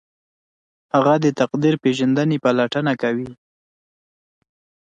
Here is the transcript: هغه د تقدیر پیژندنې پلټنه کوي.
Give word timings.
هغه 0.93 1.13
د 1.23 1.25
تقدیر 1.39 1.73
پیژندنې 1.83 2.37
پلټنه 2.43 2.93
کوي. 3.01 3.29